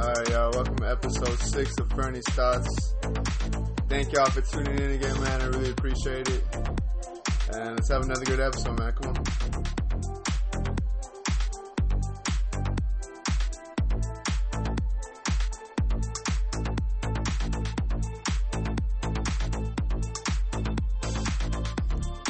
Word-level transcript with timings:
Alright, 0.00 0.30
y'all. 0.30 0.50
Welcome 0.52 0.76
to 0.76 0.88
episode 0.88 1.38
six 1.40 1.76
of 1.76 1.90
Fernie's 1.90 2.24
Thoughts. 2.30 2.94
Thank 3.86 4.10
y'all 4.14 4.30
for 4.30 4.40
tuning 4.40 4.78
in 4.78 4.92
again, 4.92 5.20
man. 5.20 5.42
I 5.42 5.44
really 5.48 5.72
appreciate 5.72 6.26
it. 6.26 6.42
And 7.52 7.76
let's 7.76 7.90
have 7.90 8.04
another 8.04 8.24
good 8.24 8.40
episode, 8.40 8.78
man. 8.78 8.92
Come 8.92 9.10
on. 9.10 9.16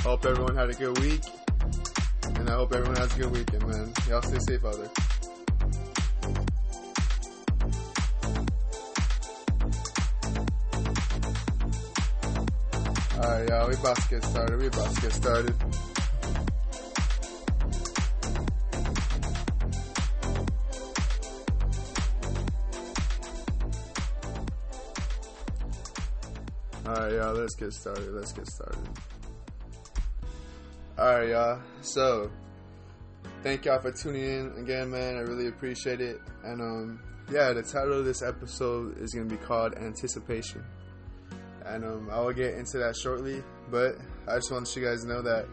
Hope 0.03 0.27
everyone 0.27 0.57
had 0.57 0.71
a 0.71 0.75
good 0.75 0.99
week. 0.99 1.23
And 2.35 2.51
I 2.51 2.55
hope 2.55 2.75
everyone 2.75 2.97
has 2.97 3.15
a 3.15 3.19
good 3.21 3.31
weekend, 3.31 3.65
man. 3.69 3.93
Y'all 4.09 4.23
stay 4.23 4.41
safe 4.41 4.65
out 4.65 4.75
there. 4.75 5.20
Alright, 13.31 13.49
y'all, 13.49 13.69
we 13.69 13.75
about 13.77 13.97
to 13.97 14.09
get 14.09 14.25
started. 14.25 14.59
We 14.59 14.67
about 14.67 14.93
to 14.93 15.01
get 15.03 15.13
started. 15.13 15.55
Alright, 26.85 27.13
y'all, 27.13 27.35
let's 27.35 27.55
get 27.55 27.73
started. 27.73 28.11
Let's 28.11 28.33
get 28.33 28.49
started. 28.49 28.89
Alright, 30.99 31.29
y'all. 31.29 31.61
So, 31.83 32.33
thank 33.45 33.65
y'all 33.65 33.81
for 33.81 33.93
tuning 33.93 34.25
in 34.25 34.55
again, 34.59 34.91
man. 34.91 35.17
I 35.17 35.21
really 35.21 35.47
appreciate 35.47 36.01
it. 36.01 36.19
And, 36.43 36.61
um, 36.61 37.01
yeah, 37.31 37.53
the 37.53 37.63
title 37.63 38.01
of 38.01 38.05
this 38.05 38.23
episode 38.23 38.99
is 38.99 39.15
going 39.15 39.29
to 39.29 39.37
be 39.37 39.41
called 39.41 39.75
Anticipation 39.75 40.65
and 41.67 41.85
um, 41.85 42.09
I 42.11 42.21
will 42.21 42.33
get 42.33 42.55
into 42.55 42.79
that 42.79 42.97
shortly. 42.97 43.43
But 43.71 43.97
I 44.29 44.37
just 44.37 44.51
want 44.51 44.75
you 44.75 44.85
guys 44.85 45.03
to 45.03 45.09
know 45.09 45.23
that 45.23 45.47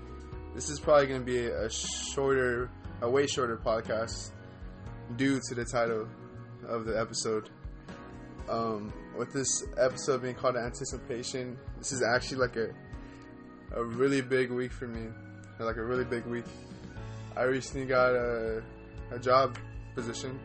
this 0.56 0.70
is 0.70 0.80
probably 0.80 1.08
going 1.08 1.22
to 1.22 1.26
be 1.26 1.46
a 1.46 1.70
shorter, 1.70 2.70
a 3.02 3.10
way 3.10 3.28
shorter 3.28 3.58
podcast 3.58 4.32
due 5.16 5.40
to 5.50 5.56
the 5.56 5.66
title 5.66 6.08
of 6.68 6.86
the 6.86 7.00
episode. 7.00 7.50
Um, 8.50 8.94
with 9.18 9.34
this 9.34 9.64
episode 9.78 10.22
being 10.22 10.36
called 10.36 10.56
Anticipation, 10.56 11.58
this 11.78 11.92
is 11.92 12.02
actually 12.02 12.38
like 12.38 12.56
a 12.56 12.70
a 13.76 13.84
really 13.84 14.22
big 14.22 14.50
week 14.50 14.72
for 14.72 14.88
me, 14.88 15.10
like 15.60 15.76
a 15.76 15.84
really 15.84 16.06
big 16.06 16.26
week. 16.26 16.46
I 17.36 17.44
recently 17.44 17.86
got 17.86 18.16
a 18.16 18.64
a 19.12 19.20
job 19.20 19.58
position. 19.96 20.40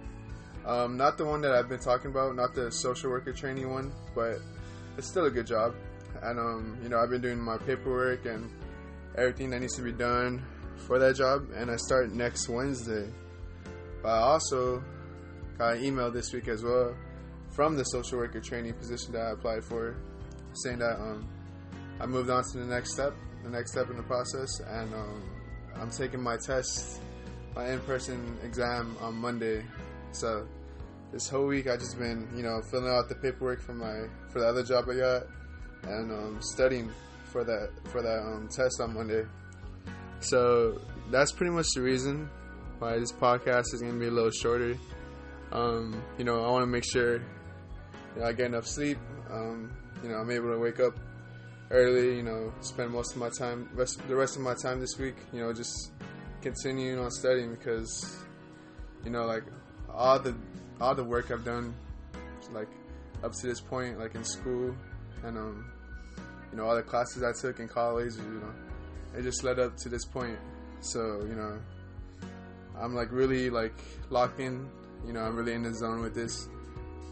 Um, 0.66 0.96
not 0.96 1.18
the 1.18 1.24
one 1.24 1.40
that 1.42 1.52
I've 1.52 1.68
been 1.68 1.80
talking 1.80 2.10
about, 2.10 2.36
not 2.36 2.54
the 2.54 2.70
social 2.70 3.10
worker 3.10 3.32
training 3.32 3.70
one, 3.70 3.92
but 4.14 4.38
it's 4.96 5.08
still 5.08 5.26
a 5.26 5.30
good 5.30 5.46
job. 5.46 5.74
And 6.22 6.38
um, 6.38 6.78
you 6.82 6.88
know, 6.88 6.98
I've 6.98 7.10
been 7.10 7.22
doing 7.22 7.40
my 7.40 7.58
paperwork 7.58 8.26
and 8.26 8.50
everything 9.16 9.50
that 9.50 9.60
needs 9.60 9.76
to 9.76 9.82
be 9.82 9.92
done 9.92 10.44
for 10.86 10.98
that 10.98 11.16
job, 11.16 11.48
and 11.54 11.70
I 11.70 11.76
start 11.76 12.12
next 12.12 12.48
Wednesday. 12.48 13.08
But 14.02 14.08
I 14.10 14.18
also 14.18 14.82
got 15.58 15.76
an 15.76 15.84
email 15.84 16.10
this 16.10 16.32
week 16.32 16.48
as 16.48 16.62
well 16.62 16.94
from 17.50 17.76
the 17.76 17.84
social 17.84 18.18
worker 18.18 18.40
training 18.40 18.74
position 18.74 19.12
that 19.12 19.22
I 19.22 19.30
applied 19.30 19.64
for, 19.64 19.96
saying 20.64 20.78
that 20.78 20.96
um, 20.98 21.28
I 22.00 22.06
moved 22.06 22.30
on 22.30 22.42
to 22.52 22.58
the 22.58 22.64
next 22.64 22.94
step, 22.94 23.14
the 23.44 23.50
next 23.50 23.72
step 23.72 23.90
in 23.90 23.96
the 23.96 24.02
process, 24.02 24.60
and 24.60 24.92
um, 24.94 25.22
I'm 25.76 25.90
taking 25.90 26.20
my 26.20 26.36
test, 26.44 27.00
my 27.54 27.70
in-person 27.70 28.38
exam 28.42 28.96
on 29.00 29.14
Monday. 29.14 29.64
So 30.12 30.46
this 31.12 31.28
whole 31.28 31.46
week 31.46 31.68
I 31.68 31.76
just 31.76 31.98
been, 31.98 32.26
you 32.34 32.42
know, 32.42 32.60
filling 32.70 32.92
out 32.92 33.08
the 33.08 33.14
paperwork 33.14 33.60
for 33.60 33.74
my 33.74 34.08
for 34.30 34.40
the 34.40 34.46
other 34.46 34.62
job 34.62 34.88
I 34.88 34.96
got, 34.96 35.22
and 35.82 36.10
um, 36.10 36.38
studying 36.40 36.90
for 37.24 37.44
that 37.44 37.70
for 37.88 38.02
that 38.02 38.20
um, 38.20 38.48
test 38.48 38.80
on 38.80 38.94
Monday. 38.94 39.24
So 40.20 40.80
that's 41.10 41.32
pretty 41.32 41.52
much 41.52 41.66
the 41.74 41.82
reason 41.82 42.30
why 42.78 42.98
this 42.98 43.12
podcast 43.12 43.74
is 43.74 43.82
gonna 43.82 43.98
be 43.98 44.06
a 44.06 44.10
little 44.10 44.30
shorter. 44.30 44.76
Um, 45.52 46.02
you 46.16 46.24
know, 46.24 46.44
I 46.44 46.50
want 46.50 46.62
to 46.62 46.66
make 46.66 46.84
sure 46.84 47.16
you 47.16 47.22
know, 48.16 48.24
I 48.24 48.32
get 48.32 48.46
enough 48.46 48.66
sleep. 48.66 48.98
Um, 49.30 49.70
you 50.02 50.08
know, 50.08 50.16
I'm 50.16 50.30
able 50.30 50.50
to 50.50 50.58
wake 50.58 50.80
up 50.80 50.94
early. 51.70 52.16
You 52.16 52.22
know, 52.22 52.52
spend 52.60 52.90
most 52.90 53.12
of 53.12 53.18
my 53.18 53.28
time, 53.28 53.68
rest, 53.74 54.00
the 54.08 54.16
rest 54.16 54.36
of 54.36 54.42
my 54.42 54.54
time 54.54 54.80
this 54.80 54.98
week. 54.98 55.16
You 55.32 55.40
know, 55.40 55.52
just 55.52 55.92
continuing 56.40 56.98
on 56.98 57.10
studying 57.10 57.54
because 57.54 58.24
you 59.04 59.10
know, 59.10 59.26
like 59.26 59.44
all 59.92 60.18
the 60.18 60.34
all 60.82 60.94
the 60.96 61.04
work 61.04 61.30
I've 61.30 61.44
done, 61.44 61.74
like 62.52 62.68
up 63.22 63.32
to 63.32 63.46
this 63.46 63.60
point, 63.60 63.98
like 63.98 64.14
in 64.16 64.24
school, 64.24 64.74
and 65.24 65.38
um, 65.38 65.72
you 66.50 66.58
know, 66.58 66.66
all 66.66 66.74
the 66.74 66.82
classes 66.82 67.22
I 67.22 67.32
took 67.32 67.60
in 67.60 67.68
college, 67.68 68.16
you 68.16 68.40
know, 68.40 68.52
it 69.16 69.22
just 69.22 69.44
led 69.44 69.60
up 69.60 69.76
to 69.78 69.88
this 69.88 70.04
point. 70.04 70.38
So 70.80 71.22
you 71.28 71.36
know, 71.36 71.58
I'm 72.78 72.94
like 72.94 73.12
really 73.12 73.48
like 73.48 73.74
locked 74.10 74.40
in. 74.40 74.68
You 75.06 75.12
know, 75.12 75.20
I'm 75.20 75.36
really 75.36 75.54
in 75.54 75.62
the 75.62 75.72
zone 75.72 76.02
with 76.02 76.14
this, 76.14 76.48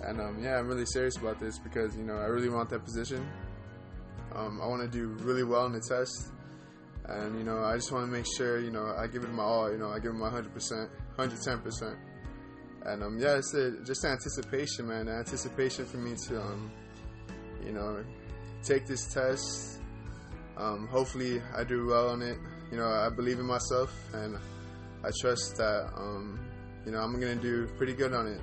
and 0.03 0.21
um, 0.21 0.43
yeah, 0.43 0.59
I'm 0.59 0.67
really 0.67 0.87
serious 0.87 1.17
about 1.17 1.39
this 1.39 1.59
because 1.59 1.97
you 1.97 2.05
know 2.05 2.17
I 2.17 2.27
really 2.27 2.49
want 2.49 2.71
that 2.71 2.85
position. 2.85 3.27
Um, 4.35 4.61
I 4.61 4.67
want 4.67 4.83
to 4.83 4.89
do 4.89 5.09
really 5.25 5.45
well 5.45 5.67
in 5.67 5.73
the 5.73 5.81
test, 5.81 6.33
and 7.07 7.39
you 7.39 7.45
know 7.45 7.63
I 7.63 7.77
just 7.77 7.93
want 7.93 8.05
to 8.07 8.11
make 8.11 8.27
sure 8.37 8.59
you 8.59 8.73
know 8.73 8.95
I 8.99 9.07
give 9.07 9.23
it 9.23 9.33
my 9.33 9.45
all. 9.45 9.71
You 9.71 9.79
know, 9.79 9.91
I 9.91 10.01
give 10.01 10.11
it 10.11 10.15
my 10.15 10.27
100 10.27 10.53
percent, 10.53 10.91
110 11.15 11.61
percent. 11.61 11.97
And 12.87 13.03
um, 13.03 13.19
yeah, 13.19 13.37
it's 13.37 13.55
a, 13.55 13.73
just 13.85 14.05
anticipation, 14.05 14.89
man. 14.89 15.09
Anticipation 15.09 15.85
for 15.85 15.99
me 15.99 16.15
to, 16.29 16.41
um, 16.41 16.71
you 17.65 17.73
know, 17.73 18.03
take 18.63 18.87
this 18.87 19.13
test. 19.13 19.81
Um, 20.57 20.89
hopefully, 20.89 21.43
I 21.57 21.65
do 21.65 21.87
well 21.87 22.09
on 22.09 22.23
it. 22.23 22.39
You 22.71 22.79
know, 22.79 22.89
I 22.89 23.09
believe 23.11 23.39
in 23.39 23.47
myself, 23.47 23.93
and 24.15 24.37
I 25.05 25.11
trust 25.21 25.57
that, 25.57 25.91
um, 25.97 26.39
you 26.87 26.93
know, 26.93 26.99
I'm 26.99 27.19
gonna 27.19 27.37
do 27.37 27.67
pretty 27.77 27.95
good 27.95 28.13
on 28.15 28.27
it. 28.27 28.41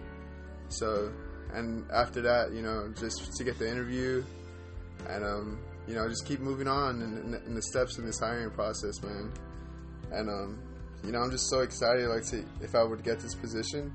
So, 0.69 1.11
and 1.53 1.89
after 1.91 2.21
that, 2.21 2.51
you 2.51 2.61
know, 2.61 2.93
just 2.99 3.33
to 3.37 3.43
get 3.43 3.57
the 3.57 3.69
interview, 3.69 4.23
and 5.07 5.23
um, 5.23 5.59
you 5.87 5.95
know, 5.95 6.07
just 6.09 6.25
keep 6.25 6.39
moving 6.39 6.67
on 6.67 7.01
in, 7.01 7.17
in, 7.17 7.41
in 7.47 7.55
the 7.55 7.61
steps 7.61 7.97
in 7.97 8.05
this 8.05 8.19
hiring 8.19 8.51
process, 8.51 9.01
man. 9.01 9.31
And 10.11 10.29
um, 10.29 10.59
you 11.03 11.11
know, 11.11 11.19
I'm 11.19 11.31
just 11.31 11.49
so 11.49 11.61
excited, 11.61 12.07
like, 12.09 12.25
to 12.25 12.43
if 12.61 12.75
I 12.75 12.83
would 12.83 13.03
get 13.03 13.19
this 13.19 13.33
position 13.35 13.93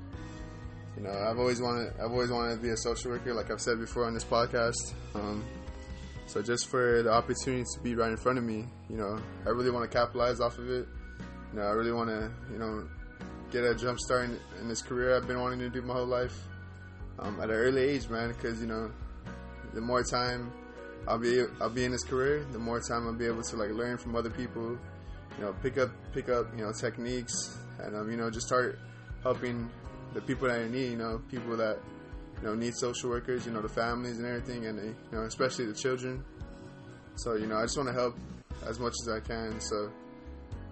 you 0.95 1.03
know, 1.03 1.11
I've 1.11 1.39
always 1.39 1.61
wanted, 1.61 1.93
I've 1.99 2.11
always 2.11 2.29
wanted 2.29 2.55
to 2.55 2.61
be 2.61 2.69
a 2.69 2.77
social 2.77 3.11
worker, 3.11 3.33
like 3.33 3.51
I've 3.51 3.61
said 3.61 3.79
before 3.79 4.05
on 4.05 4.13
this 4.13 4.23
podcast. 4.23 4.93
Um, 5.15 5.43
so 6.27 6.41
just 6.41 6.69
for 6.69 7.03
the 7.03 7.11
opportunity 7.11 7.63
to 7.75 7.79
be 7.81 7.95
right 7.95 8.11
in 8.11 8.17
front 8.17 8.37
of 8.37 8.43
me, 8.43 8.65
you 8.89 8.97
know, 8.97 9.19
I 9.45 9.49
really 9.49 9.71
want 9.71 9.89
to 9.89 9.97
capitalize 9.97 10.39
off 10.39 10.57
of 10.57 10.69
it. 10.69 10.87
You 11.51 11.59
know, 11.59 11.65
I 11.65 11.71
really 11.71 11.91
want 11.91 12.09
to, 12.09 12.31
you 12.51 12.59
know, 12.59 12.87
get 13.51 13.63
a 13.63 13.75
jump 13.75 13.99
start 13.99 14.25
in, 14.25 14.39
in, 14.61 14.67
this 14.67 14.81
career 14.81 15.15
I've 15.15 15.27
been 15.27 15.39
wanting 15.39 15.59
to 15.59 15.69
do 15.69 15.81
my 15.81 15.93
whole 15.93 16.07
life 16.07 16.35
um, 17.19 17.39
at 17.39 17.49
an 17.49 17.55
early 17.55 17.81
age, 17.81 18.09
man. 18.09 18.29
Because 18.29 18.59
you 18.61 18.67
know, 18.67 18.91
the 19.73 19.81
more 19.81 20.03
time 20.03 20.51
I'll 21.07 21.19
be, 21.19 21.43
I'll 21.61 21.69
be 21.69 21.85
in 21.85 21.91
this 21.91 22.03
career, 22.03 22.45
the 22.51 22.59
more 22.59 22.81
time 22.81 23.05
I'll 23.05 23.13
be 23.13 23.27
able 23.27 23.43
to 23.43 23.55
like 23.55 23.69
learn 23.71 23.97
from 23.97 24.15
other 24.15 24.31
people. 24.31 24.77
You 25.37 25.45
know, 25.45 25.55
pick 25.61 25.77
up, 25.77 25.89
pick 26.13 26.29
up, 26.29 26.47
you 26.57 26.63
know, 26.63 26.71
techniques, 26.71 27.57
and 27.79 27.95
um, 27.95 28.09
you 28.09 28.17
know, 28.17 28.29
just 28.29 28.47
start 28.47 28.79
helping 29.23 29.69
the 30.13 30.21
people 30.21 30.47
that 30.47 30.59
I 30.59 30.67
need, 30.67 30.91
you 30.91 30.97
know, 30.97 31.21
people 31.29 31.57
that 31.57 31.79
you 32.41 32.47
know 32.47 32.55
need 32.55 32.75
social 32.75 33.09
workers, 33.09 33.45
you 33.45 33.51
know, 33.51 33.61
the 33.61 33.69
families 33.69 34.17
and 34.19 34.27
everything, 34.27 34.65
and 34.67 34.77
they, 34.77 34.87
you 34.87 34.95
know, 35.11 35.23
especially 35.23 35.65
the 35.65 35.73
children. 35.73 36.23
So 37.15 37.35
you 37.35 37.47
know, 37.47 37.57
I 37.57 37.63
just 37.63 37.77
want 37.77 37.89
to 37.89 37.93
help 37.93 38.17
as 38.67 38.79
much 38.79 38.93
as 39.01 39.09
I 39.09 39.19
can. 39.19 39.59
So 39.59 39.91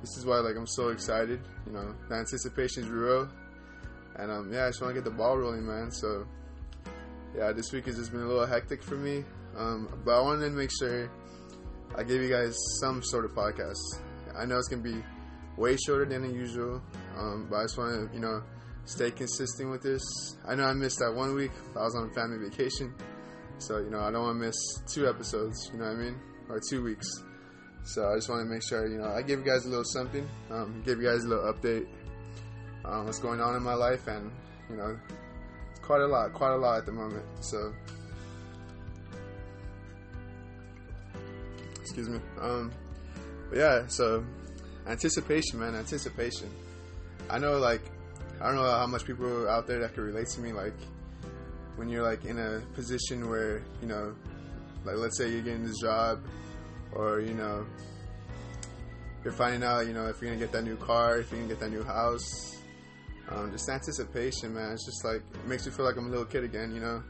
this 0.02 0.18
is 0.18 0.26
why 0.26 0.38
like 0.38 0.56
I'm 0.56 0.68
so 0.68 0.90
excited. 0.90 1.42
You 1.66 1.74
know, 1.74 1.96
the 2.10 2.16
anticipation 2.16 2.84
is 2.84 2.90
real, 2.90 3.30
and 4.16 4.32
um, 4.32 4.52
yeah, 4.54 4.66
I 4.66 4.70
just 4.70 4.82
want 4.82 4.96
to 4.96 5.02
get 5.02 5.10
the 5.10 5.16
ball 5.16 5.38
rolling, 5.38 5.66
man. 5.66 5.92
So 5.92 6.26
yeah, 7.36 7.52
this 7.52 7.72
week 7.72 7.86
has 7.86 7.96
just 7.96 8.12
been 8.12 8.22
a 8.22 8.28
little 8.28 8.46
hectic 8.46 8.84
for 8.84 8.96
me, 8.96 9.24
um, 9.58 9.90
but 10.06 10.18
I 10.18 10.22
wanted 10.22 10.46
to 10.46 10.52
make 10.52 10.72
sure 10.78 11.10
I 11.98 12.04
gave 12.04 12.22
you 12.22 12.30
guys 12.30 12.56
some 12.80 13.04
sort 13.04 13.26
of 13.26 13.32
podcast. 13.32 13.80
I 14.36 14.46
know 14.46 14.58
it's 14.58 14.68
gonna 14.68 14.82
be 14.82 15.04
way 15.58 15.78
shorter 15.78 16.06
than 16.06 16.34
usual, 16.34 16.82
um, 17.18 17.48
but 17.50 17.58
I 17.58 17.64
just 17.64 17.78
want 17.78 18.10
to, 18.10 18.16
you 18.16 18.22
know 18.22 18.42
stay 18.86 19.12
consistent 19.12 19.70
with 19.70 19.82
this. 19.82 20.02
I 20.48 20.56
know 20.56 20.66
I 20.66 20.74
missed 20.74 21.00
that 21.00 21.14
one 21.14 21.36
week. 21.36 21.52
I 21.76 21.84
was 21.84 21.96
on 21.96 22.14
family 22.14 22.50
vacation. 22.50 22.94
So, 23.60 23.78
you 23.78 23.90
know, 23.90 24.00
I 24.00 24.12
don't 24.12 24.24
want 24.24 24.40
to 24.40 24.46
miss 24.46 24.56
two 24.92 25.08
episodes, 25.08 25.70
you 25.72 25.80
know 25.80 25.86
what 25.86 25.98
I 25.98 26.00
mean? 26.00 26.20
Or 26.50 26.60
two 26.70 26.84
weeks. 26.84 27.08
So 27.84 28.10
I 28.10 28.16
just 28.16 28.30
want 28.30 28.48
to 28.48 28.52
make 28.52 28.64
sure, 28.68 28.88
you 28.88 28.98
know, 28.98 29.08
I 29.08 29.22
give 29.22 29.40
you 29.40 29.46
guys 29.46 29.66
a 29.66 29.70
little 29.70 29.86
something, 29.86 30.28
um, 30.50 30.82
give 30.86 31.00
you 31.00 31.08
guys 31.08 31.24
a 31.24 31.28
little 31.28 31.54
update 31.54 31.88
on 32.86 33.06
what's 33.06 33.20
going 33.20 33.40
on 33.40 33.56
in 33.56 33.64
my 33.64 33.74
life. 33.74 34.08
And, 34.08 34.32
you 34.70 34.78
know, 34.78 34.98
it's 35.70 35.80
quite 35.80 36.02
a 36.02 36.08
lot, 36.08 36.34
quite 36.34 36.54
a 36.54 36.58
lot 36.58 36.80
at 36.80 36.86
the 36.86 36.92
moment. 36.92 37.26
So, 37.42 37.74
excuse 41.82 42.10
me. 42.10 42.20
Um, 42.40 42.72
yeah, 43.54 43.86
so 43.88 44.24
anticipation, 44.88 45.60
man, 45.60 45.76
anticipation. 45.76 46.50
I 47.30 47.38
know, 47.38 47.58
like, 47.58 47.82
I 48.42 48.48
don't 48.48 48.56
know 48.56 48.64
how 48.64 48.88
much 48.88 49.06
people 49.06 49.48
out 49.48 49.68
there 49.68 49.80
that 49.80 49.94
can 49.94 50.04
relate 50.04 50.28
to 50.30 50.42
me. 50.42 50.52
Like, 50.52 50.74
when 51.76 51.90
you're 51.90 52.04
like 52.04 52.26
in 52.26 52.40
a 52.40 52.62
position 52.74 53.30
where 53.30 53.62
you 53.82 53.88
know, 53.88 54.16
like 54.84 54.96
let's 54.98 55.18
say 55.18 55.30
you're 55.30 55.42
getting 55.42 55.64
this 55.64 55.80
job, 55.80 56.24
or 56.94 57.20
you 57.20 57.36
know, 57.36 57.66
you're 59.24 59.34
finding 59.34 59.64
out 59.64 59.86
you 59.86 59.94
know 59.94 60.08
if 60.08 60.20
you're 60.22 60.32
gonna 60.32 60.42
get 60.42 60.52
that 60.54 60.64
new 60.64 60.76
car, 60.78 61.20
if 61.20 61.32
you're 61.32 61.40
gonna 61.40 61.54
get 61.54 61.60
that 61.60 61.72
new 61.72 61.84
house. 61.84 62.58
Um, 63.30 63.52
just 63.52 63.70
anticipation, 63.70 64.54
man. 64.54 64.74
It's 64.74 64.86
just 64.86 65.06
like 65.06 65.22
it 65.34 65.48
makes 65.48 65.66
you 65.66 65.72
feel 65.72 65.86
like 65.86 65.96
I'm 65.96 66.08
a 66.08 66.10
little 66.10 66.26
kid 66.26 66.44
again, 66.44 66.74
you 66.74 66.82
know. 66.82 67.04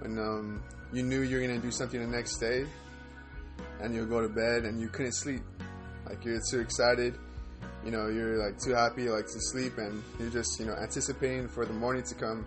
When 0.00 0.18
um, 0.18 0.62
you 0.92 1.02
knew 1.02 1.22
you 1.22 1.40
were 1.40 1.46
gonna 1.46 1.58
do 1.58 1.70
something 1.70 2.00
the 2.00 2.06
next 2.06 2.36
day, 2.36 2.66
and 3.80 3.94
you'll 3.94 4.06
go 4.06 4.20
to 4.20 4.28
bed 4.28 4.64
and 4.64 4.80
you 4.80 4.88
couldn't 4.88 5.14
sleep, 5.14 5.42
like 6.06 6.24
you're 6.24 6.40
too 6.50 6.60
excited, 6.60 7.18
you 7.84 7.90
know, 7.90 8.08
you're 8.08 8.36
like 8.36 8.58
too 8.58 8.72
happy 8.72 9.08
like 9.08 9.26
to 9.26 9.40
sleep, 9.40 9.78
and 9.78 10.02
you're 10.18 10.30
just 10.30 10.58
you 10.60 10.66
know 10.66 10.74
anticipating 10.74 11.48
for 11.48 11.64
the 11.64 11.72
morning 11.72 12.02
to 12.04 12.14
come, 12.14 12.46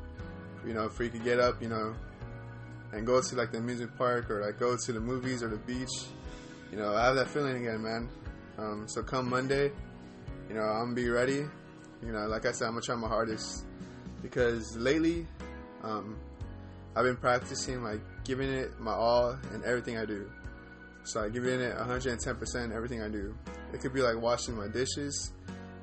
you 0.66 0.74
know, 0.74 0.90
for 0.90 1.04
you 1.04 1.10
could 1.10 1.24
get 1.24 1.40
up, 1.40 1.62
you 1.62 1.70
know, 1.70 1.96
and 2.92 3.06
go 3.06 3.22
to 3.22 3.36
like 3.36 3.52
the 3.52 3.58
amusement 3.58 3.96
park 3.98 4.30
or 4.30 4.46
like 4.46 4.60
go 4.60 4.78
to 4.78 4.92
the 4.92 5.00
movies 5.00 5.44
or 5.44 5.50
the 5.50 5.58
beach. 5.58 6.08
You 6.72 6.78
know, 6.78 6.96
I 6.96 7.06
have 7.06 7.16
that 7.16 7.28
feeling 7.28 7.58
again, 7.58 7.82
man. 7.84 8.10
Um, 8.58 8.86
so 8.88 9.04
come 9.04 9.30
Monday, 9.30 9.72
you 10.50 10.56
know, 10.56 10.64
I'm 10.64 10.86
gonna 10.86 10.96
be 10.96 11.10
ready 11.10 11.46
you 12.06 12.12
know, 12.12 12.28
like 12.28 12.46
I 12.46 12.52
said, 12.52 12.66
I'm 12.66 12.74
gonna 12.74 12.82
try 12.82 12.96
my 12.96 13.08
hardest 13.08 13.66
because 14.22 14.76
lately, 14.76 15.26
um, 15.84 16.18
I've 16.96 17.06
been 17.06 17.18
practicing 17.18 17.82
like 17.82 18.02
giving 18.24 18.50
it 18.50 18.80
my 18.80 18.92
all 18.92 19.38
and 19.54 19.64
everything 19.64 19.98
I 19.98 20.06
do. 20.06 20.30
So 21.06 21.24
I 21.24 21.30
give 21.30 21.46
it 21.46 21.76
110% 21.78 22.72
everything 22.74 23.02
I 23.02 23.10
do. 23.10 23.36
It 23.74 23.82
could 23.82 23.94
be 23.94 24.02
like 24.02 24.22
washing 24.22 24.56
my 24.56 24.68
dishes. 24.68 25.34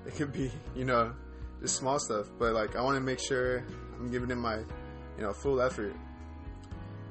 It 0.06 0.14
could 0.14 0.32
be, 0.32 0.50
you 0.74 0.84
know, 0.84 1.12
just 1.60 1.76
small 1.76 1.98
stuff. 1.98 2.26
But 2.38 2.54
like 2.54 2.76
I 2.76 2.82
want 2.82 2.96
to 2.96 3.00
make 3.00 3.18
sure 3.18 3.64
I'm 3.98 4.10
giving 4.10 4.30
it 4.30 4.36
my, 4.36 4.58
you 4.58 5.22
know, 5.22 5.32
full 5.32 5.60
effort. 5.60 5.94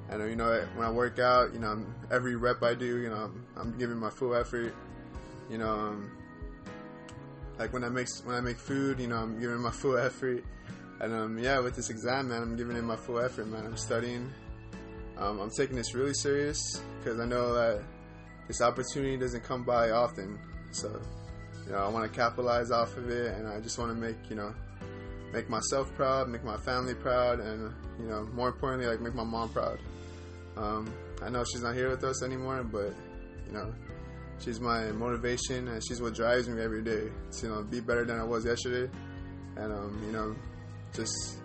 And 0.09 0.27
you 0.27 0.35
know, 0.35 0.65
when 0.75 0.87
I 0.87 0.91
work 0.91 1.19
out, 1.19 1.53
you 1.53 1.59
know, 1.59 1.85
every 2.09 2.35
rep 2.35 2.63
I 2.63 2.73
do, 2.73 2.97
you 2.97 3.09
know, 3.09 3.25
I'm, 3.25 3.45
I'm 3.55 3.77
giving 3.77 3.97
my 3.97 4.09
full 4.09 4.33
effort. 4.33 4.73
You 5.49 5.59
know, 5.59 5.69
um, 5.69 6.11
like 7.59 7.73
when 7.73 7.83
I 7.83 7.89
make 7.89 8.07
when 8.23 8.35
I 8.35 8.41
make 8.41 8.57
food, 8.57 8.99
you 8.99 9.07
know, 9.07 9.17
I'm 9.17 9.39
giving 9.39 9.59
my 9.59 9.71
full 9.71 9.97
effort. 9.97 10.43
And 11.01 11.13
um, 11.13 11.37
yeah, 11.37 11.59
with 11.59 11.75
this 11.75 11.89
exam, 11.89 12.29
man, 12.29 12.41
I'm 12.41 12.55
giving 12.55 12.75
it 12.75 12.83
my 12.83 12.95
full 12.95 13.19
effort, 13.19 13.47
man. 13.47 13.65
I'm 13.65 13.77
studying. 13.77 14.31
Um, 15.17 15.39
I'm 15.39 15.49
taking 15.49 15.75
this 15.75 15.93
really 15.93 16.13
serious 16.13 16.81
because 16.99 17.19
I 17.19 17.25
know 17.25 17.53
that 17.53 17.83
this 18.47 18.61
opportunity 18.61 19.17
doesn't 19.17 19.43
come 19.43 19.63
by 19.63 19.91
often. 19.91 20.39
So, 20.71 21.01
you 21.65 21.71
know, 21.71 21.79
I 21.79 21.89
want 21.89 22.11
to 22.11 22.17
capitalize 22.17 22.71
off 22.71 22.95
of 22.97 23.09
it, 23.09 23.33
and 23.35 23.47
I 23.47 23.59
just 23.59 23.77
want 23.77 23.91
to 23.91 23.95
make 23.95 24.17
you 24.29 24.35
know, 24.35 24.53
make 25.33 25.49
myself 25.49 25.93
proud, 25.95 26.29
make 26.29 26.43
my 26.43 26.57
family 26.57 26.95
proud, 26.95 27.39
and 27.39 27.73
you 27.99 28.07
know, 28.07 28.23
more 28.33 28.49
importantly, 28.49 28.87
like 28.87 29.01
make 29.01 29.15
my 29.15 29.23
mom 29.23 29.49
proud. 29.49 29.79
Um, 30.57 30.93
I 31.21 31.29
know 31.29 31.43
she's 31.51 31.61
not 31.61 31.75
here 31.75 31.89
with 31.89 32.03
us 32.03 32.23
anymore, 32.23 32.63
but 32.63 32.93
you 33.47 33.53
know, 33.53 33.73
she's 34.39 34.59
my 34.59 34.91
motivation 34.91 35.67
and 35.67 35.81
she's 35.87 36.01
what 36.01 36.15
drives 36.15 36.47
me 36.47 36.61
every 36.61 36.81
day 36.81 37.09
to 37.31 37.45
you 37.45 37.49
know 37.49 37.63
be 37.63 37.79
better 37.79 38.05
than 38.05 38.19
I 38.19 38.23
was 38.23 38.45
yesterday, 38.45 38.91
and 39.57 39.73
um, 39.73 40.01
you 40.05 40.11
know 40.11 40.35
just 40.93 41.37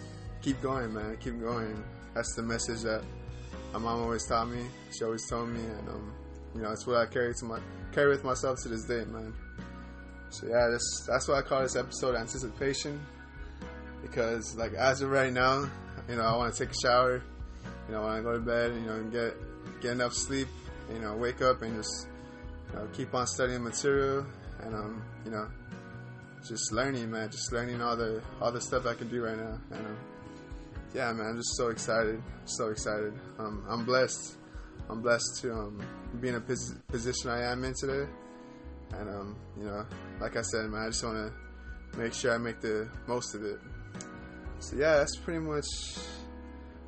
keep 0.43 0.61
going, 0.63 0.93
man, 0.93 1.17
keep 1.19 1.41
going. 1.41 1.83
That's 2.15 2.35
the 2.35 2.43
message 2.43 2.83
that 2.83 3.03
my 3.73 3.79
mom 3.79 4.03
always 4.03 4.25
taught 4.27 4.49
me. 4.49 4.65
She 4.97 5.05
always 5.05 5.27
told 5.29 5.49
me, 5.49 5.61
and 5.61 5.89
um, 5.89 6.13
you 6.55 6.63
know 6.63 6.73
it's 6.73 6.87
what 6.87 6.97
I 6.97 7.07
carry 7.07 7.35
to 7.35 7.45
my 7.45 7.61
carry 7.93 8.09
with 8.09 8.25
myself 8.25 8.61
to 8.63 8.69
this 8.69 8.85
day, 8.85 9.05
man. 9.05 9.35
So 10.31 10.47
yeah, 10.47 10.69
that's 10.71 11.07
that's 11.09 11.29
why 11.29 11.39
I 11.39 11.43
call 11.43 11.63
this 11.63 11.77
episode 11.77 12.17
anticipation 12.17 13.01
because 14.03 14.57
like 14.57 14.75
as 14.75 15.03
of 15.03 15.11
right 15.11 15.33
now, 15.33 15.69
you 16.09 16.17
know 16.17 16.23
I 16.23 16.37
want 16.37 16.55
to 16.55 16.65
take 16.65 16.75
a 16.75 16.81
shower, 16.81 17.23
you 17.89 17.95
know 17.95 18.03
I 18.03 18.05
want 18.05 18.19
to 18.19 18.23
go 18.23 18.33
to 18.33 18.41
bed, 18.41 18.75
you 18.75 18.83
know 18.83 19.03
get 19.05 19.37
get 19.81 19.93
enough 19.93 20.13
sleep, 20.13 20.49
you 20.93 21.01
know 21.01 21.17
wake 21.17 21.43
up 21.43 21.63
and 21.63 21.77
just 21.77 22.09
you 22.73 22.79
know, 22.79 22.87
keep 22.93 23.15
on 23.15 23.27
studying 23.27 23.63
material 23.63 24.27
and 24.63 24.75
um, 24.75 25.03
you 25.25 25.31
know, 25.31 25.49
just 26.47 26.73
learning, 26.73 27.11
man. 27.11 27.31
Just 27.31 27.53
learning 27.53 27.81
all 27.81 27.97
the 27.97 28.23
all 28.41 28.53
the 28.53 28.61
stuff 28.61 28.87
I 28.87 28.95
can 28.95 29.09
do 29.09 29.25
right 29.25 29.37
now. 29.37 29.59
And 29.71 29.87
um, 29.87 29.97
yeah, 30.95 31.13
man, 31.13 31.27
I'm 31.27 31.37
just 31.37 31.57
so 31.57 31.69
excited, 31.69 32.23
so 32.45 32.69
excited. 32.69 33.15
Um, 33.39 33.65
I'm 33.69 33.85
blessed. 33.85 34.37
I'm 34.89 35.01
blessed 35.01 35.41
to 35.43 35.53
um, 35.53 35.83
be 36.21 36.29
in 36.29 36.37
a 36.37 36.41
pos- 36.41 36.75
position 36.89 37.31
I 37.31 37.51
am 37.51 37.65
in 37.65 37.75
today. 37.75 38.11
And 38.93 39.09
um, 39.09 39.37
you 39.59 39.65
know, 39.65 39.85
like 40.21 40.37
I 40.37 40.43
said, 40.43 40.67
man, 40.71 40.83
I 40.83 40.87
just 40.89 41.05
want 41.05 41.17
to 41.17 41.99
make 41.99 42.13
sure 42.13 42.35
I 42.35 42.39
make 42.39 42.61
the 42.61 42.89
most 43.07 43.35
of 43.35 43.45
it. 43.45 43.59
So 44.59 44.77
yeah, 44.77 44.97
that's 44.97 45.17
pretty 45.17 45.41
much 45.41 45.67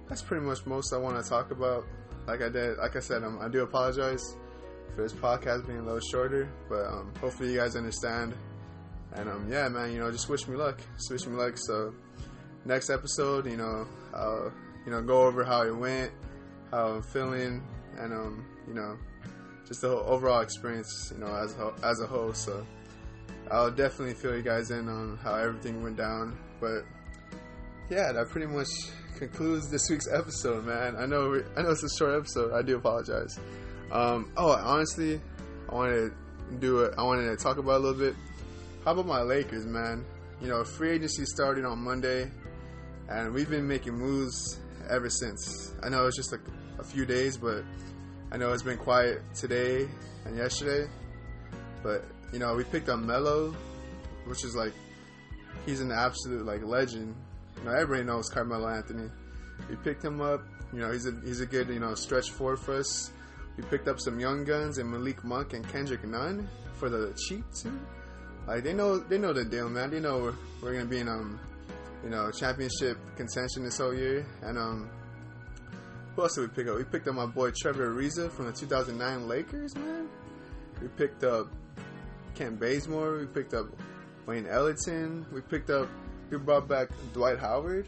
that's 0.08 0.22
pretty 0.22 0.44
much 0.44 0.64
most 0.66 0.92
I 0.92 0.98
want 0.98 1.22
to 1.22 1.28
talk 1.28 1.50
about. 1.50 1.84
Like 2.26 2.42
I 2.42 2.48
did, 2.48 2.78
like 2.78 2.96
I 2.96 3.00
said, 3.00 3.24
um, 3.24 3.38
I 3.40 3.48
do 3.48 3.62
apologize 3.62 4.36
for 4.94 5.02
this 5.02 5.12
podcast 5.12 5.66
being 5.66 5.78
a 5.78 5.82
little 5.82 6.00
shorter, 6.00 6.48
but 6.68 6.86
um, 6.86 7.12
hopefully 7.20 7.52
you 7.52 7.58
guys 7.58 7.76
understand. 7.76 8.34
And 9.14 9.28
um, 9.28 9.46
yeah, 9.50 9.68
man, 9.68 9.92
you 9.92 9.98
know, 9.98 10.10
just 10.10 10.28
wish 10.28 10.46
me 10.48 10.56
luck. 10.56 10.80
Just 10.96 11.10
wish 11.10 11.26
me 11.26 11.36
luck. 11.36 11.54
So 11.56 11.94
next 12.64 12.90
episode, 12.90 13.46
you 13.46 13.56
know, 13.56 13.86
I'll 14.14 14.52
you 14.84 14.92
know 14.92 15.02
go 15.02 15.22
over 15.22 15.44
how 15.44 15.62
it 15.62 15.76
went, 15.76 16.12
how 16.70 16.88
I'm 16.88 17.02
feeling, 17.02 17.62
and 17.98 18.12
um, 18.12 18.44
you 18.66 18.74
know, 18.74 18.96
just 19.66 19.80
the 19.80 19.88
overall 19.88 20.40
experience, 20.40 21.12
you 21.14 21.20
know, 21.20 21.34
as 21.34 21.56
a, 21.56 21.72
as 21.82 22.00
a 22.00 22.06
whole. 22.06 22.32
So 22.32 22.66
I'll 23.50 23.70
definitely 23.70 24.14
fill 24.14 24.36
you 24.36 24.42
guys 24.42 24.70
in 24.70 24.88
on 24.88 25.18
how 25.22 25.34
everything 25.34 25.82
went 25.82 25.96
down. 25.96 26.38
But 26.60 26.84
yeah, 27.90 28.12
that 28.12 28.28
pretty 28.30 28.46
much 28.46 28.68
concludes 29.16 29.70
this 29.70 29.88
week's 29.90 30.08
episode, 30.12 30.64
man. 30.64 30.96
I 30.96 31.06
know 31.06 31.42
I 31.56 31.62
know 31.62 31.70
it's 31.70 31.84
a 31.84 31.98
short 31.98 32.16
episode. 32.16 32.52
I 32.52 32.62
do 32.62 32.76
apologize. 32.76 33.38
Um, 33.90 34.32
oh, 34.36 34.50
honestly, 34.52 35.20
I 35.68 35.74
wanted 35.74 36.12
to 36.50 36.56
do 36.58 36.80
it. 36.80 36.94
I 36.98 37.02
wanted 37.02 37.26
to 37.26 37.36
talk 37.36 37.58
about 37.58 37.76
a 37.76 37.82
little 37.82 37.98
bit. 37.98 38.14
How 38.84 38.92
about 38.92 39.06
my 39.06 39.22
Lakers, 39.22 39.66
man? 39.66 40.04
You 40.40 40.48
know, 40.48 40.64
free 40.64 40.90
agency 40.90 41.24
started 41.24 41.64
on 41.64 41.78
Monday, 41.78 42.30
and 43.08 43.32
we've 43.32 43.48
been 43.48 43.66
making 43.66 43.94
moves 43.94 44.60
ever 44.90 45.08
since. 45.08 45.74
I 45.82 45.88
know 45.88 46.06
it's 46.06 46.16
just 46.16 46.30
like 46.30 46.42
a 46.78 46.84
few 46.84 47.06
days, 47.06 47.36
but 47.36 47.64
I 48.30 48.36
know 48.36 48.52
it's 48.52 48.62
been 48.62 48.78
quiet 48.78 49.22
today 49.34 49.88
and 50.24 50.36
yesterday. 50.36 50.90
But 51.82 52.04
you 52.32 52.38
know, 52.38 52.54
we 52.54 52.64
picked 52.64 52.88
up 52.88 52.98
Melo, 52.98 53.54
which 54.26 54.44
is 54.44 54.54
like 54.54 54.72
he's 55.64 55.80
an 55.80 55.92
absolute 55.92 56.44
like 56.44 56.62
legend. 56.64 57.14
You 57.58 57.64
know, 57.64 57.72
everybody 57.72 58.04
knows 58.04 58.28
Carmelo 58.28 58.68
Anthony. 58.68 59.08
We 59.70 59.76
picked 59.76 60.04
him 60.04 60.20
up. 60.20 60.42
You 60.72 60.80
know, 60.80 60.92
he's 60.92 61.06
a 61.06 61.12
he's 61.24 61.40
a 61.40 61.46
good 61.46 61.68
you 61.68 61.80
know 61.80 61.94
stretch 61.94 62.30
forward 62.30 62.58
for 62.58 62.74
us. 62.74 63.10
We 63.56 63.62
picked 63.64 63.88
up 63.88 64.00
some 64.00 64.20
young 64.20 64.44
guns 64.44 64.78
and 64.78 64.90
Malik 64.90 65.24
Monk 65.24 65.54
and 65.54 65.66
Kendrick 65.68 66.04
Nunn 66.04 66.48
for 66.74 66.90
the 66.90 67.14
cheap 67.26 67.44
too. 67.54 67.78
Like 68.46 68.64
they 68.64 68.72
know 68.72 68.98
they 68.98 69.18
know 69.18 69.32
the 69.32 69.44
deal, 69.44 69.68
man. 69.68 69.90
They 69.90 70.00
know 70.00 70.18
we're, 70.18 70.34
we're 70.62 70.72
gonna 70.74 70.84
be 70.86 70.98
in 70.98 71.08
um 71.08 71.40
you 72.04 72.10
know 72.10 72.30
championship 72.30 72.98
contention 73.16 73.64
this 73.64 73.78
whole 73.78 73.94
year. 73.94 74.26
And 74.42 74.58
um 74.58 74.90
who 76.16 76.22
else 76.22 76.34
did 76.34 76.40
we 76.40 76.48
pick 76.48 76.66
up? 76.66 76.76
We 76.76 76.84
picked 76.84 77.06
up 77.06 77.14
my 77.14 77.26
boy 77.26 77.50
Trevor 77.50 77.94
Ariza 77.94 78.30
from 78.32 78.46
the 78.46 78.52
2009 78.52 79.28
Lakers, 79.28 79.74
man. 79.76 80.08
We 80.80 80.88
picked 80.88 81.24
up 81.24 81.48
Kent 82.34 82.58
Bazemore. 82.58 83.18
We 83.18 83.26
picked 83.26 83.52
up 83.52 83.66
Wayne 84.26 84.46
Ellington. 84.46 85.26
We 85.30 85.42
picked 85.42 85.68
up. 85.68 85.88
We 86.30 86.38
brought 86.38 86.68
back 86.68 86.88
Dwight 87.12 87.38
Howard. 87.38 87.86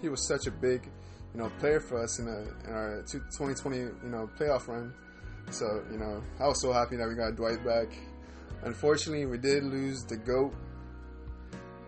He 0.00 0.08
was 0.08 0.26
such 0.26 0.46
a 0.46 0.50
big 0.50 0.88
you 1.34 1.40
know, 1.40 1.50
player 1.58 1.78
for 1.78 2.02
us 2.02 2.18
in, 2.18 2.26
a, 2.26 2.68
in 2.68 2.74
our 2.74 3.02
2020, 3.06 3.76
you 3.76 3.92
know, 4.04 4.30
playoff 4.38 4.66
run. 4.66 4.94
So, 5.50 5.84
you 5.92 5.98
know, 5.98 6.22
I 6.40 6.48
was 6.48 6.60
so 6.60 6.72
happy 6.72 6.96
that 6.96 7.06
we 7.06 7.14
got 7.14 7.36
Dwight 7.36 7.64
back. 7.64 7.88
Unfortunately, 8.62 9.26
we 9.26 9.38
did 9.38 9.62
lose 9.62 10.04
the 10.04 10.16
GOAT, 10.16 10.54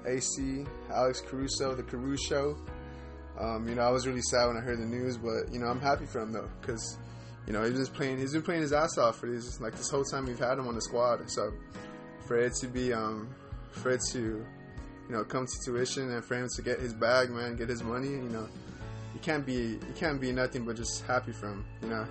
AC, 0.06 0.64
Alex 0.92 1.20
Caruso, 1.20 1.74
the 1.74 1.82
Caruso. 1.82 2.56
Um, 3.40 3.66
you 3.68 3.74
know, 3.74 3.82
I 3.82 3.90
was 3.90 4.06
really 4.06 4.22
sad 4.22 4.48
when 4.48 4.56
I 4.56 4.60
heard 4.60 4.78
the 4.78 4.84
news, 4.84 5.16
but, 5.16 5.52
you 5.52 5.58
know, 5.58 5.66
I'm 5.66 5.80
happy 5.80 6.04
for 6.04 6.20
him, 6.20 6.32
though, 6.32 6.48
because, 6.60 6.98
you 7.46 7.54
know, 7.54 7.64
he's 7.64 7.78
just 7.78 7.94
playing, 7.94 8.18
he's 8.18 8.32
been 8.32 8.42
playing 8.42 8.60
his 8.60 8.72
ass 8.72 8.98
off 8.98 9.18
for 9.18 9.26
these, 9.26 9.58
like, 9.60 9.74
this 9.74 9.88
whole 9.88 10.04
time 10.04 10.26
we've 10.26 10.38
had 10.38 10.58
him 10.58 10.68
on 10.68 10.74
the 10.74 10.82
squad. 10.82 11.28
So, 11.30 11.52
for 12.26 12.36
it 12.36 12.52
to 12.60 12.66
be, 12.66 12.92
um, 12.92 13.34
for 13.72 13.90
it 13.90 14.02
to, 14.12 14.18
you 14.18 14.44
know, 15.08 15.24
come 15.24 15.46
to 15.46 15.52
tuition 15.64 16.10
and 16.10 16.24
for 16.24 16.36
him 16.36 16.48
to 16.54 16.62
get 16.62 16.80
his 16.80 16.92
bag, 16.92 17.30
man, 17.30 17.56
get 17.56 17.68
his 17.68 17.82
money, 17.82 18.10
you 18.10 18.28
know, 18.28 18.46
you 19.14 19.20
can't 19.20 19.44
be 19.44 19.52
you 19.52 19.94
can't 19.96 20.20
be 20.20 20.32
nothing 20.32 20.64
but 20.64 20.76
just 20.76 21.04
happy 21.06 21.32
for 21.32 21.48
him. 21.48 21.64
You 21.82 21.88
know, 21.88 22.06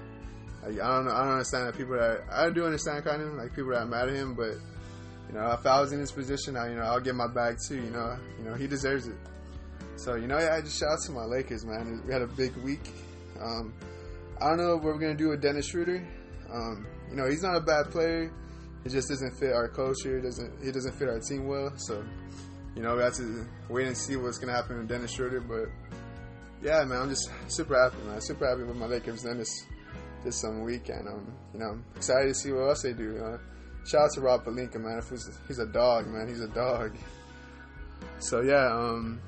like, 0.64 0.80
I 0.80 0.96
don't. 0.96 1.08
I 1.08 1.24
don't 1.24 1.34
understand 1.34 1.68
that 1.68 1.78
people 1.78 1.96
that 1.96 2.24
I 2.32 2.50
do 2.50 2.66
understand 2.66 3.04
kind 3.06 3.22
of 3.22 3.34
like 3.34 3.56
people 3.56 3.72
that 3.72 3.84
are 3.84 3.86
mad 3.86 4.10
at 4.10 4.16
him, 4.16 4.36
but 4.36 4.56
you 5.28 5.36
know, 5.36 5.52
if 5.52 5.66
I 5.66 5.80
was 5.80 5.92
in 5.92 6.00
his 6.00 6.12
position, 6.12 6.58
I 6.58 6.70
you 6.70 6.76
know 6.76 6.84
I'll 6.84 7.00
get 7.00 7.16
my 7.16 7.28
bag 7.28 7.58
too. 7.68 7.76
You 7.76 7.90
know, 7.92 8.18
you 8.38 8.46
know 8.46 8.56
he 8.56 8.68
deserves 8.68 9.08
it. 9.08 9.16
So 10.04 10.16
you 10.16 10.28
know, 10.28 10.38
I 10.38 10.62
just 10.62 10.80
shout 10.80 10.92
out 10.92 11.00
to 11.08 11.12
my 11.12 11.26
Lakers, 11.26 11.66
man. 11.66 12.02
We 12.06 12.14
had 12.14 12.22
a 12.22 12.28
big 12.28 12.56
week. 12.58 12.90
Um, 13.42 13.74
I 14.42 14.48
don't 14.48 14.58
know 14.58 14.76
what 14.76 14.84
we're 14.84 15.00
gonna 15.00 15.16
do 15.16 15.30
with 15.30 15.42
Dennis 15.42 15.68
Schroeder. 15.68 16.08
Um, 16.54 16.88
you 17.10 17.18
know, 17.18 17.28
he's 17.30 17.44
not 17.44 17.58
a 17.58 17.62
bad 17.62 17.92
player. 17.92 18.32
He 18.84 18.90
just 18.90 19.10
doesn't 19.10 19.38
fit 19.38 19.52
our 19.52 19.68
culture. 19.68 20.22
Doesn't 20.22 20.64
he 20.64 20.72
doesn't 20.72 20.96
fit 20.96 21.10
our 21.10 21.20
team 21.20 21.48
well. 21.48 21.74
So, 21.78 22.04
you 22.76 22.82
know, 22.82 22.96
we 22.96 23.04
have 23.04 23.16
to 23.16 23.46
wait 23.70 23.88
and 23.88 23.98
see 23.98 24.16
what's 24.16 24.38
gonna 24.38 24.54
happen 24.54 24.78
with 24.78 24.88
Dennis 24.88 25.12
Schroeder. 25.12 25.42
But 25.42 25.68
yeah, 26.62 26.84
man, 26.86 27.02
I'm 27.02 27.10
just 27.10 27.30
super 27.48 27.82
happy, 27.82 28.02
man. 28.08 28.22
Super 28.22 28.48
happy 28.48 28.64
with 28.64 28.78
my 28.78 28.86
Lakers 28.86 29.24
done 29.24 29.38
this 29.38 29.66
some 30.30 30.64
weekend. 30.64 31.08
Um, 31.08 31.34
you 31.54 31.60
know, 31.60 31.78
excited 31.96 32.30
to 32.30 32.34
see 32.34 32.52
what 32.54 32.70
else 32.70 32.84
they 32.84 32.94
do. 32.94 33.14
Know, 33.14 33.40
shout 33.86 34.04
out 34.04 34.12
to 34.16 34.22
Rob 34.22 34.46
Pelinka, 34.46 34.80
man. 34.80 35.02
He's, 35.10 35.30
he's 35.48 35.60
a 35.60 35.66
dog, 35.66 36.08
man, 36.08 36.28
he's 36.28 36.42
a 36.42 36.48
dog. 36.48 36.96
So 38.20 38.42
yeah, 38.42 38.68
um, 38.74 39.22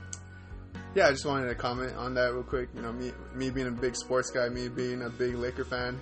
yeah, 0.93 1.07
I 1.07 1.11
just 1.11 1.25
wanted 1.25 1.47
to 1.47 1.55
comment 1.55 1.95
on 1.95 2.13
that 2.15 2.33
real 2.33 2.43
quick. 2.43 2.69
You 2.75 2.81
know, 2.81 2.91
me 2.91 3.11
me 3.33 3.49
being 3.49 3.67
a 3.67 3.71
big 3.71 3.95
sports 3.95 4.29
guy, 4.29 4.49
me 4.49 4.67
being 4.67 5.03
a 5.03 5.09
big 5.09 5.35
Laker 5.35 5.65
fan. 5.65 5.99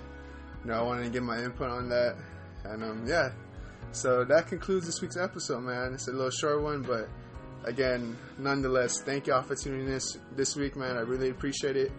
You 0.64 0.70
know, 0.70 0.78
I 0.78 0.82
wanted 0.82 1.04
to 1.04 1.10
give 1.10 1.22
my 1.22 1.42
input 1.42 1.70
on 1.70 1.88
that, 1.88 2.16
and 2.64 2.82
um, 2.82 3.04
yeah. 3.06 3.30
So 3.92 4.24
that 4.24 4.48
concludes 4.48 4.86
this 4.86 5.00
week's 5.00 5.16
episode, 5.16 5.60
man. 5.60 5.94
It's 5.94 6.08
a 6.08 6.12
little 6.12 6.30
short 6.30 6.62
one, 6.62 6.82
but 6.82 7.08
again, 7.64 8.16
nonetheless, 8.38 9.00
thank 9.00 9.26
y'all 9.26 9.42
for 9.42 9.54
tuning 9.54 9.80
in 9.80 9.86
this 9.86 10.18
this 10.36 10.56
week, 10.56 10.76
man. 10.76 10.96
I 10.96 11.00
really 11.00 11.30
appreciate 11.30 11.76
it. 11.76 11.92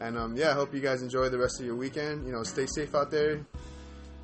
And 0.00 0.18
um, 0.18 0.36
yeah, 0.36 0.50
I 0.50 0.54
hope 0.54 0.74
you 0.74 0.80
guys 0.80 1.02
enjoy 1.02 1.28
the 1.28 1.38
rest 1.38 1.60
of 1.60 1.66
your 1.66 1.76
weekend. 1.76 2.26
You 2.26 2.32
know, 2.32 2.42
stay 2.42 2.66
safe 2.66 2.94
out 2.94 3.10
there. 3.10 3.46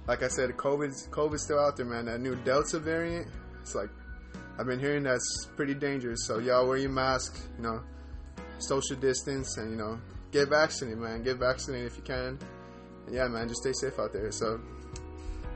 Like 0.07 0.23
I 0.23 0.29
said, 0.29 0.51
COVID's 0.57 1.09
COVID's 1.11 1.45
still 1.45 1.61
out 1.61 1.77
there, 1.77 1.87
man. 1.87 2.07
That 2.07 2.21
new 2.21 2.35
Delta 2.37 2.79
variant, 2.79 3.29
it's 3.63 3.75
like 3.75 3.89
I've 4.59 4.67
been 4.67 4.81
hearing 4.81 5.05
that's 5.05 5.49
pretty 5.57 5.75
dangerous. 5.75 6.27
So 6.27 6.39
y'all 6.39 6.69
wear 6.69 6.77
your 6.77 6.91
mask, 6.91 7.39
you 7.57 7.63
know, 7.63 7.83
social 8.63 8.97
distance, 8.97 9.57
and 9.57 9.71
you 9.71 9.77
know, 9.77 10.01
get 10.31 10.49
vaccinated, 10.49 10.99
man. 10.99 11.23
Get 11.23 11.39
vaccinated 11.39 11.87
if 11.87 11.97
you 11.97 12.03
can. 12.03 12.39
And 13.07 13.15
yeah, 13.15 13.29
man, 13.29 13.49
just 13.49 13.63
stay 13.63 13.73
safe 13.73 13.99
out 13.99 14.13
there. 14.13 14.31
So 14.33 14.61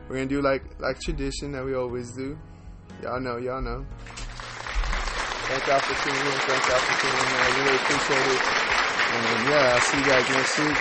we're 0.09 0.17
gonna 0.17 0.27
do 0.27 0.43
like 0.43 0.63
like 0.81 1.01
tradition 1.01 1.53
that 1.53 1.65
we 1.65 1.75
always 1.75 2.13
do. 2.13 2.39
Y'all 3.03 3.21
know, 3.21 3.39
y'all 3.39 3.63
know. 3.63 3.85
Thank 5.47 5.67
y'all 5.67 5.81
for 5.81 5.95
tuning 6.03 6.25
in. 6.25 6.39
Thank 6.41 6.69
y'all 6.69 6.81
for 6.81 6.97
tuning 7.05 7.21
in. 7.21 7.37
I 7.37 7.51
really 7.61 7.77
appreciate 7.77 8.27
it. 8.33 8.65
And 9.15 9.49
yeah, 9.49 9.75
I'll 9.75 9.81
see 9.81 9.99
you 9.99 10.05
guys 10.05 10.29
next 10.31 10.59
week. 10.59 10.79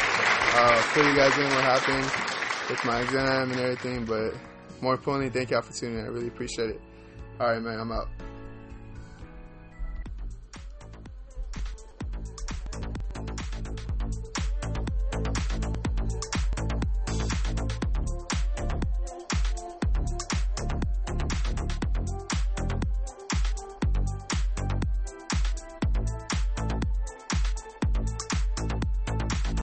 Uh, 0.55 0.81
fill 0.93 1.07
you 1.07 1.15
guys 1.15 1.37
in 1.37 1.43
what 1.45 1.63
happened 1.63 2.05
with 2.69 2.85
my 2.85 3.01
exam 3.01 3.51
and 3.51 3.59
everything. 3.59 4.05
But 4.05 4.33
more 4.81 4.93
importantly, 4.93 5.31
thank 5.31 5.51
y'all 5.51 5.61
for 5.61 5.73
tuning 5.73 5.99
in. 5.99 6.05
I 6.05 6.07
really 6.07 6.27
appreciate 6.27 6.69
it. 6.69 6.81
All 7.39 7.51
right, 7.51 7.61
man, 7.61 7.79
I'm 7.79 7.91
out. 7.91 8.07